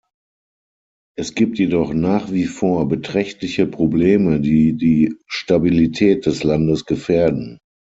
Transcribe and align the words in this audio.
Es 1.15 1.35
gibt 1.35 1.59
jedoch 1.59 1.93
nach 1.93 2.31
wie 2.31 2.45
vor 2.45 2.87
beträchtliche 2.87 3.67
Probleme, 3.67 4.39
die 4.39 4.73
die 4.75 5.13
Stabilität 5.27 6.25
des 6.25 6.43
Landes 6.43 6.87
gefährden. 6.87 7.59